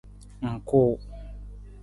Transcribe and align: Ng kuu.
Ng 0.45 0.57
kuu. 0.69 0.93